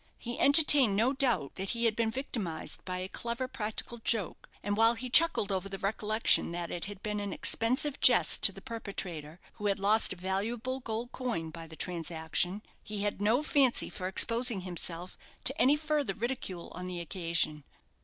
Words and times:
He 0.17 0.39
entertained 0.39 0.95
no 0.95 1.13
doubt 1.13 1.53
that 1.57 1.69
he 1.69 1.85
had 1.85 1.95
been 1.95 2.09
victimized 2.09 2.83
by 2.85 2.97
a 2.97 3.07
clever 3.07 3.47
practical 3.47 3.99
joke, 3.99 4.49
and 4.63 4.75
while 4.75 4.95
he 4.95 5.11
chuckled 5.11 5.51
over 5.51 5.69
the 5.69 5.77
recollection 5.77 6.51
that 6.53 6.71
it 6.71 6.85
had 6.85 7.03
been 7.03 7.19
an 7.19 7.31
expensive 7.31 7.99
jest 7.99 8.41
to 8.41 8.51
the 8.51 8.63
perpetrator, 8.63 9.39
who 9.57 9.67
had 9.67 9.77
lost 9.79 10.11
a 10.13 10.15
valuable 10.15 10.79
gold 10.79 11.11
coin 11.11 11.51
by 11.51 11.67
the 11.67 11.75
transaction, 11.75 12.63
he 12.83 13.03
had 13.03 13.21
no 13.21 13.43
fancy 13.43 13.91
for 13.91 14.07
exposing 14.07 14.61
himself 14.61 15.19
to 15.43 15.61
any 15.61 15.75
further 15.75 16.15
ridicule 16.15 16.71
on 16.73 16.87
the 16.87 16.99
occasion. 16.99 17.63